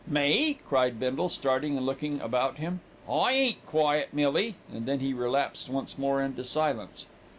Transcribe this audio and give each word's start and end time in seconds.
"Me?" 0.07 0.57
cried 0.67 0.99
Bindle, 0.99 1.29
starting 1.29 1.77
and 1.77 1.85
looking 1.85 2.19
about 2.21 2.57
him. 2.57 2.81
"I 3.07 3.33
ain't 3.33 3.63
quiet, 3.67 4.09
Millie," 4.11 4.55
and 4.73 4.87
then 4.87 4.99
he 4.99 5.13
relapsed 5.13 5.69
once 5.69 5.95
more 5.95 6.23
into 6.23 6.43
silence. 6.43 7.05